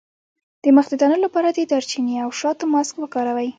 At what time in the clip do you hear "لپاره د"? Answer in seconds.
1.25-1.59